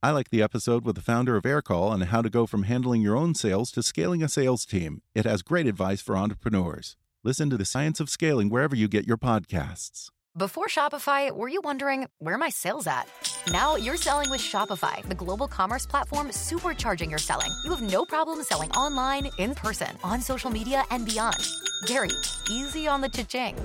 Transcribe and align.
I 0.00 0.12
like 0.12 0.30
the 0.30 0.42
episode 0.42 0.84
with 0.84 0.94
the 0.94 1.02
founder 1.02 1.36
of 1.36 1.42
Aircall 1.42 1.90
on 1.90 2.02
how 2.02 2.22
to 2.22 2.30
go 2.30 2.46
from 2.46 2.62
handling 2.62 3.02
your 3.02 3.16
own 3.16 3.34
sales 3.34 3.72
to 3.72 3.82
scaling 3.82 4.22
a 4.22 4.28
sales 4.28 4.64
team. 4.64 5.02
It 5.12 5.24
has 5.24 5.42
great 5.42 5.66
advice 5.66 6.00
for 6.00 6.16
entrepreneurs. 6.16 6.96
Listen 7.24 7.50
to 7.50 7.56
the 7.56 7.64
science 7.64 7.98
of 7.98 8.08
scaling 8.08 8.48
wherever 8.48 8.76
you 8.76 8.86
get 8.86 9.08
your 9.08 9.16
podcasts. 9.16 10.10
Before 10.36 10.66
Shopify, 10.66 11.32
were 11.32 11.48
you 11.48 11.60
wondering 11.64 12.06
where 12.18 12.36
are 12.36 12.38
my 12.38 12.48
sales 12.48 12.86
at? 12.86 13.08
Now 13.50 13.74
you're 13.74 13.96
selling 13.96 14.30
with 14.30 14.40
Shopify, 14.40 15.02
the 15.08 15.16
global 15.16 15.48
commerce 15.48 15.84
platform 15.84 16.28
supercharging 16.28 17.10
your 17.10 17.18
selling. 17.18 17.50
You 17.64 17.70
have 17.72 17.82
no 17.82 18.04
problem 18.04 18.44
selling 18.44 18.70
online, 18.72 19.30
in 19.38 19.56
person, 19.56 19.98
on 20.04 20.20
social 20.20 20.48
media, 20.50 20.84
and 20.92 21.04
beyond. 21.06 21.44
Gary, 21.86 22.10
easy 22.48 22.86
on 22.86 23.00
the 23.00 23.08
cha-ching. 23.08 23.56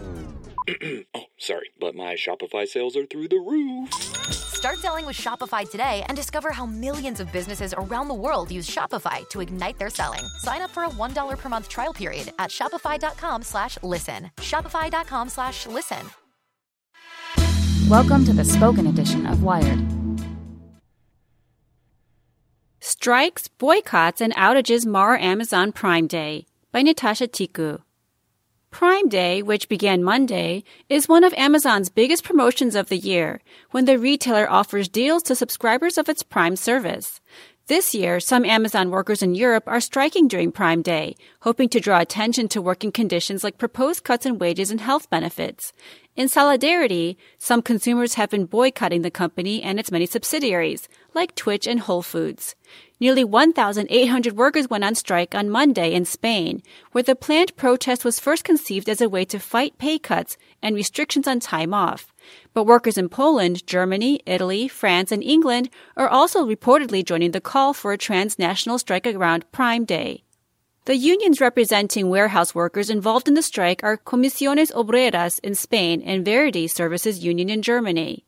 oh, 1.13 1.26
sorry, 1.38 1.70
but 1.79 1.93
my 1.93 2.15
Shopify 2.15 2.68
sales 2.68 2.98
are 2.98 3.05
through 3.05 3.27
the 3.27 3.38
roof. 3.38 4.42
Start 4.63 4.80
selling 4.80 5.05
with 5.05 5.17
Shopify 5.17 5.70
today 5.70 6.05
and 6.08 6.16
discover 6.16 6.53
how 6.53 6.66
millions 6.66 7.20
of 7.20 7.30
businesses 7.34 7.76
around 7.77 8.08
the 8.08 8.13
world 8.13 8.49
use 8.49 8.66
Shopify 8.66 9.27
to 9.31 9.41
ignite 9.41 9.77
their 9.77 9.90
selling. 9.90 10.21
Sign 10.38 10.62
up 10.62 10.70
for 10.71 10.85
a 10.85 10.90
$1 10.90 11.38
per 11.38 11.49
month 11.49 11.67
trial 11.67 11.91
period 11.91 12.31
at 12.40 12.49
shopify.com 12.49 13.44
slash 13.44 13.77
listen. 13.84 14.32
Shopify.com 14.37 15.27
slash 15.27 15.65
listen. 15.65 15.98
Welcome 17.90 18.24
to 18.24 18.32
the 18.32 18.46
spoken 18.46 18.87
edition 18.87 19.26
of 19.26 19.43
Wired. 19.43 19.82
Strikes, 22.80 23.49
boycotts, 23.49 24.21
and 24.21 24.34
outages 24.35 24.85
mar 24.85 25.18
Amazon 25.18 25.74
Prime 25.74 26.07
Day 26.07 26.46
by 26.71 26.84
Natasha 26.84 27.27
Tiku. 27.27 27.82
Prime 28.74 29.07
Day, 29.07 29.43
which 29.43 29.70
began 29.70 30.04
Monday, 30.04 30.63
is 30.90 31.07
one 31.07 31.24
of 31.24 31.32
Amazon's 31.35 31.90
biggest 31.91 32.24
promotions 32.24 32.74
of 32.74 32.90
the 32.90 32.98
year 32.98 33.40
when 33.70 33.85
the 33.85 33.99
retailer 33.99 34.49
offers 34.49 34.90
deals 34.90 35.21
to 35.24 35.35
subscribers 35.35 35.99
of 35.99 36.10
its 36.10 36.24
Prime 36.24 36.55
service. 36.55 37.21
This 37.68 37.93
year, 37.93 38.20
some 38.20 38.43
Amazon 38.43 38.90
workers 38.90 39.21
in 39.21 39.35
Europe 39.35 39.65
are 39.68 39.80
striking 39.80 40.27
during 40.27 40.52
Prime 40.52 40.82
Day, 40.82 41.15
hoping 41.41 41.70
to 41.70 41.80
draw 41.80 41.99
attention 41.99 42.48
to 42.48 42.63
working 42.63 42.91
conditions 42.91 43.43
like 43.43 43.60
proposed 43.60 44.04
cuts 44.04 44.26
in 44.26 44.40
wages 44.40 44.71
and 44.71 44.82
health 44.82 45.08
benefits. 45.08 45.71
In 46.15 46.29
solidarity, 46.29 47.17
some 47.39 47.63
consumers 47.63 48.13
have 48.13 48.29
been 48.29 48.45
boycotting 48.45 49.01
the 49.01 49.09
company 49.09 49.63
and 49.63 49.79
its 49.79 49.89
many 49.91 50.05
subsidiaries, 50.05 50.87
like 51.15 51.33
Twitch 51.33 51.65
and 51.65 51.79
Whole 51.79 52.03
Foods. 52.03 52.53
Nearly 52.99 53.23
1,800 53.23 54.37
workers 54.37 54.69
went 54.69 54.84
on 54.84 54.93
strike 54.93 55.34
on 55.34 55.49
Monday 55.49 55.91
in 55.91 56.05
Spain, 56.05 56.61
where 56.91 57.03
the 57.03 57.15
planned 57.15 57.55
protest 57.55 58.05
was 58.05 58.19
first 58.19 58.43
conceived 58.43 58.89
as 58.89 59.01
a 59.01 59.09
way 59.09 59.25
to 59.25 59.39
fight 59.39 59.79
pay 59.79 59.97
cuts 59.97 60.37
and 60.61 60.75
restrictions 60.75 61.27
on 61.27 61.39
time 61.39 61.73
off. 61.73 62.13
But 62.53 62.65
workers 62.67 62.99
in 62.99 63.09
Poland, 63.09 63.65
Germany, 63.65 64.22
Italy, 64.28 64.67
France, 64.67 65.11
and 65.11 65.23
England 65.23 65.72
are 65.97 66.07
also 66.07 66.45
reportedly 66.45 67.03
joining 67.03 67.31
the 67.31 67.41
call 67.41 67.73
for 67.73 67.91
a 67.91 67.97
transnational 67.97 68.78
strike 68.78 69.07
around 69.07 69.51
Prime 69.51 69.84
Day. 69.84 70.23
The 70.85 70.97
unions 70.97 71.39
representing 71.39 72.09
warehouse 72.09 72.53
workers 72.53 72.89
involved 72.89 73.29
in 73.29 73.35
the 73.35 73.41
strike 73.41 73.81
are 73.85 73.95
Comisiones 73.95 74.69
Obreras 74.73 75.40
in 75.40 75.56
Spain 75.56 76.01
and 76.01 76.25
Verdi 76.25 76.67
Services 76.67 77.23
Union 77.23 77.50
in 77.50 77.62
Germany. 77.62 78.25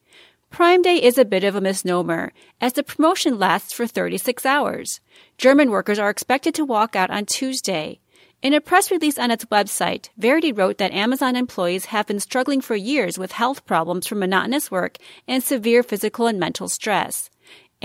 Prime 0.51 0.81
Day 0.81 1.03
is 1.03 1.17
a 1.17 1.25
bit 1.25 1.43
of 1.43 1.57
a 1.57 1.59
misnomer, 1.59 2.31
as 2.61 2.71
the 2.71 2.81
promotion 2.81 3.37
lasts 3.37 3.73
for 3.73 3.85
36 3.85 4.45
hours. 4.45 5.01
German 5.37 5.69
workers 5.69 5.99
are 5.99 6.09
expected 6.09 6.55
to 6.55 6.63
walk 6.63 6.95
out 6.95 7.11
on 7.11 7.25
Tuesday. 7.25 7.99
In 8.41 8.53
a 8.53 8.61
press 8.61 8.89
release 8.89 9.19
on 9.19 9.31
its 9.31 9.43
website, 9.45 10.07
Verdi 10.17 10.53
wrote 10.53 10.77
that 10.77 10.93
Amazon 10.93 11.35
employees 11.35 11.85
have 11.87 12.07
been 12.07 12.21
struggling 12.21 12.61
for 12.61 12.77
years 12.77 13.19
with 13.19 13.33
health 13.33 13.65
problems 13.65 14.07
from 14.07 14.19
monotonous 14.19 14.71
work 14.71 14.95
and 15.27 15.43
severe 15.43 15.83
physical 15.83 16.25
and 16.25 16.39
mental 16.39 16.69
stress. 16.69 17.29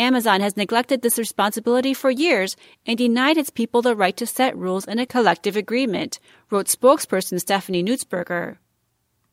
Amazon 0.00 0.40
has 0.40 0.56
neglected 0.56 1.02
this 1.02 1.18
responsibility 1.18 1.92
for 1.92 2.10
years 2.10 2.56
and 2.86 2.96
denied 2.96 3.36
its 3.36 3.50
people 3.50 3.82
the 3.82 3.94
right 3.94 4.16
to 4.16 4.26
set 4.26 4.56
rules 4.56 4.86
in 4.86 4.98
a 4.98 5.04
collective 5.04 5.56
agreement, 5.56 6.18
wrote 6.50 6.68
spokesperson 6.68 7.38
Stephanie 7.38 7.84
Nutzenberger. 7.84 8.56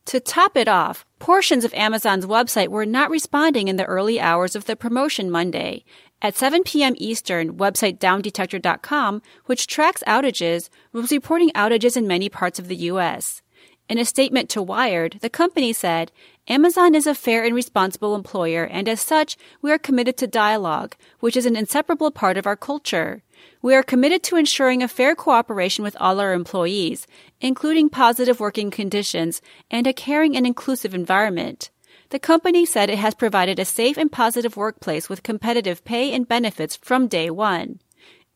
To 0.07 0.19
top 0.19 0.57
it 0.57 0.67
off, 0.67 1.06
portions 1.19 1.63
of 1.63 1.73
Amazon's 1.73 2.25
website 2.25 2.67
were 2.67 2.85
not 2.85 3.09
responding 3.09 3.69
in 3.69 3.77
the 3.77 3.85
early 3.85 4.19
hours 4.19 4.57
of 4.57 4.66
the 4.66 4.75
promotion 4.75 5.31
Monday. 5.31 5.85
At 6.22 6.35
7 6.35 6.63
p.m. 6.63 6.95
Eastern, 6.97 7.56
website 7.56 7.97
downdetector.com, 8.00 9.22
which 9.45 9.67
tracks 9.67 10.03
outages, 10.06 10.69
was 10.91 11.11
reporting 11.11 11.51
outages 11.51 11.95
in 11.95 12.07
many 12.07 12.27
parts 12.27 12.59
of 12.59 12.67
the 12.67 12.75
U.S. 12.91 13.41
In 13.89 13.97
a 13.97 14.03
statement 14.03 14.50
to 14.50 14.61
Wired, 14.61 15.19
the 15.22 15.29
company 15.29 15.72
said, 15.72 16.11
Amazon 16.50 16.96
is 16.96 17.06
a 17.06 17.13
fair 17.13 17.44
and 17.44 17.53
responsible 17.53 18.16
employer, 18.16 18.63
and 18.63 18.88
as 18.88 19.02
such, 19.02 19.35
we 19.62 19.69
are 19.69 19.78
committed 19.78 20.16
to 20.18 20.28
dialogue, 20.28 20.96
which 21.19 21.35
is 21.35 21.46
an 21.46 21.58
inseparable 21.58 22.09
part 22.09 22.38
of 22.38 22.47
our 22.47 22.56
culture. 22.56 23.22
We 23.62 23.75
are 23.75 23.84
committed 23.84 24.24
to 24.24 24.38
ensuring 24.38 24.81
a 24.81 24.88
fair 24.88 25.13
cooperation 25.13 25.84
with 25.84 25.97
all 26.00 26.22
our 26.22 26.31
employees, 26.31 27.06
including 27.41 27.90
positive 27.90 28.40
working 28.40 28.72
conditions 28.72 29.41
and 29.69 29.86
a 29.88 29.94
caring 29.94 30.38
and 30.38 30.47
inclusive 30.47 30.96
environment. 30.96 31.69
The 32.12 32.19
company 32.19 32.66
said 32.66 32.90
it 32.90 32.97
has 32.97 33.13
provided 33.13 33.59
a 33.59 33.66
safe 33.66 33.97
and 33.97 34.09
positive 34.09 34.56
workplace 34.56 35.09
with 35.09 35.24
competitive 35.24 35.84
pay 35.84 36.13
and 36.13 36.25
benefits 36.25 36.78
from 36.78 37.07
day 37.07 37.30
one. 37.30 37.81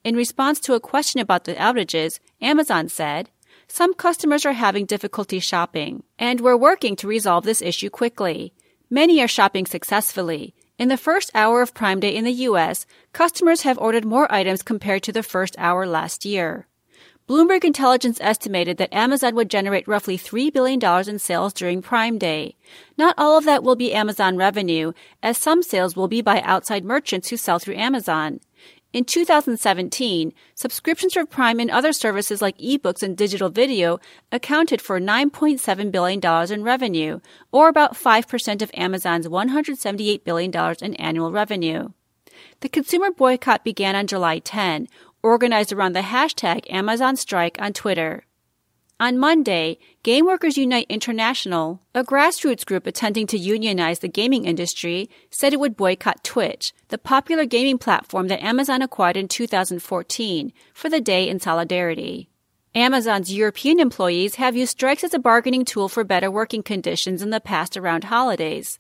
In 0.04 0.18
response 0.18 0.60
to 0.62 0.74
a 0.74 0.82
question 0.82 1.22
about 1.22 1.46
the 1.46 1.54
outages, 1.54 2.20
Amazon 2.42 2.90
said, 2.90 3.30
some 3.72 3.94
customers 3.94 4.46
are 4.46 4.52
having 4.52 4.86
difficulty 4.86 5.40
shopping, 5.40 6.04
and 6.20 6.42
we're 6.42 6.58
working 6.58 6.98
to 6.98 7.08
resolve 7.08 7.46
this 7.46 7.62
issue 7.62 7.90
quickly. 7.90 8.54
Many 8.90 9.22
are 9.22 9.30
shopping 9.30 9.66
successfully. 9.66 10.54
In 10.78 10.90
the 10.90 10.98
first 10.98 11.32
hour 11.34 11.62
of 11.62 11.74
Prime 11.74 12.02
Day 12.02 12.14
in 12.14 12.26
the 12.26 12.44
US, 12.50 12.86
customers 13.14 13.62
have 13.62 13.78
ordered 13.78 14.04
more 14.04 14.30
items 14.30 14.62
compared 14.62 15.04
to 15.04 15.14
the 15.14 15.24
first 15.24 15.56
hour 15.58 15.88
last 15.88 16.26
year. 16.26 16.68
Bloomberg 17.30 17.64
Intelligence 17.64 18.18
estimated 18.20 18.76
that 18.76 18.94
Amazon 18.94 19.36
would 19.36 19.50
generate 19.50 19.88
roughly 19.88 20.18
$3 20.18 20.52
billion 20.52 20.82
in 21.08 21.18
sales 21.18 21.54
during 21.54 21.82
Prime 21.82 22.18
Day. 22.18 22.58
Not 22.98 23.16
all 23.18 23.38
of 23.38 23.46
that 23.46 23.64
will 23.64 23.78
be 23.78 23.94
Amazon 23.94 24.36
revenue, 24.36 24.92
as 25.24 25.38
some 25.38 25.64
sales 25.64 25.96
will 25.96 26.10
be 26.10 26.22
by 26.22 26.42
outside 26.42 26.84
merchants 26.84 27.30
who 27.30 27.38
sell 27.38 27.58
through 27.58 27.76
Amazon. 27.76 28.42
In 28.94 29.06
2017, 29.06 30.34
subscriptions 30.54 31.14
for 31.14 31.26
Prime 31.26 31.62
and 31.62 31.72
other 31.72 31.94
services 31.94 32.42
like 32.42 32.58
ebooks 32.58 33.02
and 33.02 33.16
digital 33.16 33.48
video 33.48 34.00
accounted 34.34 34.82
for 34.82 35.00
$9.7 35.00 35.92
billion 35.92 36.52
in 36.52 36.64
revenue, 36.64 37.22
or 37.54 37.70
about 37.70 37.94
5% 37.94 38.62
of 38.62 38.70
Amazon's 38.74 39.28
$178 39.30 40.26
billion 40.26 40.76
in 40.82 40.96
annual 40.96 41.32
revenue. 41.32 41.88
The 42.60 42.68
consumer 42.68 43.12
boycott 43.12 43.64
began 43.64 43.96
on 43.96 44.08
July 44.08 44.40
10, 44.40 44.90
organized 45.24 45.72
around 45.72 45.94
the 45.94 46.02
hashtag 46.02 46.70
Amazon 46.70 47.16
Strike 47.16 47.56
on 47.62 47.72
Twitter. 47.72 48.26
On 49.02 49.18
Monday, 49.18 49.80
Game 50.04 50.28
Workers 50.28 50.60
Unite 50.60 50.86
International, 50.88 51.82
a 51.96 52.04
grassroots 52.04 52.64
group 52.64 52.86
attempting 52.86 53.26
to 53.26 53.36
unionize 53.36 53.98
the 53.98 54.08
gaming 54.08 54.46
industry, 54.46 55.10
said 55.32 55.54
it 55.54 55.60
would 55.60 55.76
boycott 55.76 56.24
Twitch, 56.24 56.72
the 56.90 57.00
popular 57.00 57.46
gaming 57.46 57.80
platform 57.80 58.28
that 58.28 58.44
Amazon 58.44 58.84
acquired 58.84 59.18
in 59.18 59.28
2014, 59.28 60.54
for 60.76 60.88
the 60.88 61.02
day 61.02 61.28
in 61.28 61.40
solidarity. 61.40 62.30
Amazon's 62.76 63.34
European 63.34 63.80
employees 63.80 64.36
have 64.36 64.56
used 64.56 64.74
strikes 64.74 65.04
as 65.04 65.16
a 65.16 65.20
bargaining 65.20 65.66
tool 65.66 65.90
for 65.90 66.04
better 66.04 66.30
working 66.30 66.62
conditions 66.62 67.24
in 67.24 67.32
the 67.32 67.42
past 67.42 67.76
around 67.76 68.04
holidays. 68.04 68.78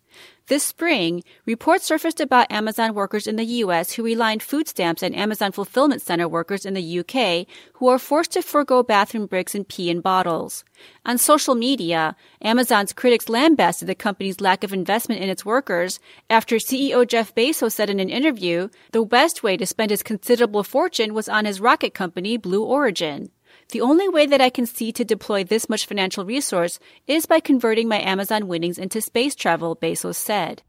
This 0.51 0.65
spring, 0.65 1.24
reports 1.45 1.86
surfaced 1.86 2.19
about 2.19 2.51
Amazon 2.51 2.94
workers 2.94 3.25
in 3.25 3.38
the 3.38 3.45
U.S. 3.63 3.94
who 3.94 4.03
rely 4.03 4.33
on 4.33 4.39
food 4.39 4.68
stamps 4.68 5.01
and 5.01 5.15
Amazon 5.15 5.53
Fulfillment 5.53 6.01
Center 6.01 6.27
workers 6.27 6.65
in 6.65 6.74
the 6.74 6.81
U.K. 6.81 7.48
who 7.75 7.88
are 7.88 7.98
forced 7.98 8.33
to 8.33 8.42
forego 8.42 8.83
bathroom 8.83 9.27
breaks 9.27 9.56
and 9.56 9.65
pee 9.65 9.89
in 9.89 10.01
bottles. 10.01 10.65
On 11.06 11.18
social 11.18 11.56
media, 11.56 12.18
Amazon's 12.42 12.92
critics 12.92 13.30
lambasted 13.30 13.88
the 13.88 13.95
company's 13.95 14.42
lack 14.42 14.65
of 14.65 14.74
investment 14.74 15.21
in 15.21 15.30
its 15.30 15.45
workers 15.45 16.01
after 16.30 16.57
CEO 16.57 17.07
Jeff 17.07 17.33
Bezos 17.33 17.71
said 17.71 17.89
in 17.89 18.01
an 18.01 18.09
interview 18.09 18.68
the 18.92 19.06
best 19.06 19.44
way 19.44 19.56
to 19.56 19.65
spend 19.65 19.89
his 19.89 20.03
considerable 20.03 20.65
fortune 20.65 21.13
was 21.13 21.30
on 21.30 21.45
his 21.45 21.62
rocket 21.62 21.94
company, 21.94 22.36
Blue 22.36 22.65
Origin. 22.65 23.31
The 23.69 23.81
only 23.81 24.09
way 24.09 24.25
that 24.25 24.42
I 24.42 24.50
can 24.50 24.65
see 24.65 24.92
to 24.94 25.06
deploy 25.06 25.44
this 25.44 25.69
much 25.69 25.86
financial 25.86 26.25
resource 26.25 26.80
is 27.07 27.25
by 27.25 27.39
converting 27.39 27.88
my 27.88 28.01
Amazon 28.01 28.48
winnings 28.48 28.77
into 28.77 29.01
space 29.01 29.36
travel, 29.36 29.75
Bezos 29.75 30.15
said. 30.15 30.63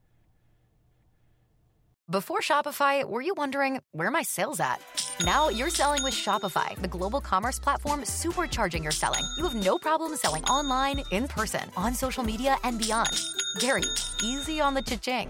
Before 2.10 2.40
Shopify, 2.40 3.08
were 3.08 3.22
you 3.22 3.32
wondering 3.36 3.80
where 3.92 4.08
are 4.08 4.10
my 4.10 4.22
sales 4.22 4.60
at? 4.60 4.82
Now 5.24 5.48
you're 5.48 5.70
selling 5.70 6.02
with 6.02 6.12
Shopify, 6.12 6.76
the 6.82 6.88
global 6.88 7.20
commerce 7.20 7.58
platform 7.58 8.02
supercharging 8.02 8.82
your 8.82 8.92
selling. 8.92 9.24
You 9.38 9.44
have 9.44 9.54
no 9.54 9.78
problem 9.78 10.14
selling 10.16 10.44
online, 10.44 11.02
in 11.10 11.26
person, 11.26 11.70
on 11.76 11.94
social 11.94 12.22
media, 12.22 12.56
and 12.64 12.78
beyond. 12.78 13.18
Gary, 13.60 13.84
easy 14.22 14.60
on 14.60 14.74
the 14.74 14.82
cha-ching. 14.82 15.28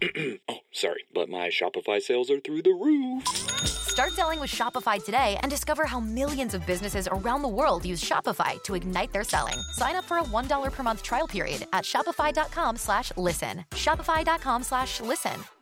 oh, 0.48 0.58
sorry, 0.72 1.04
but 1.12 1.28
my 1.28 1.48
Shopify 1.48 2.00
sales 2.00 2.30
are 2.30 2.40
through 2.40 2.62
the 2.62 2.72
roof. 2.72 3.77
Start 3.98 4.12
selling 4.12 4.38
with 4.38 4.48
Shopify 4.48 5.04
today 5.04 5.38
and 5.42 5.50
discover 5.50 5.84
how 5.84 5.98
millions 5.98 6.54
of 6.54 6.64
businesses 6.64 7.08
around 7.10 7.42
the 7.42 7.48
world 7.48 7.84
use 7.84 8.00
Shopify 8.00 8.62
to 8.62 8.76
ignite 8.76 9.12
their 9.12 9.24
selling. 9.24 9.58
Sign 9.72 9.96
up 9.96 10.04
for 10.04 10.18
a 10.18 10.22
$1 10.22 10.72
per 10.72 10.82
month 10.84 11.02
trial 11.02 11.26
period 11.26 11.66
at 11.72 11.82
shopify.com 11.82 12.76
slash 12.76 13.10
listen. 13.16 13.64
Shopify.com 13.72 14.62
slash 14.62 15.00
listen. 15.00 15.57